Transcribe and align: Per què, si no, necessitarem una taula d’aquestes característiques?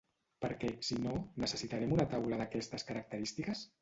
Per 0.45 0.49
què, 0.61 0.69
si 0.87 0.95
no, 1.01 1.13
necessitarem 1.43 1.93
una 1.99 2.07
taula 2.15 2.41
d’aquestes 2.43 2.87
característiques? 2.89 3.63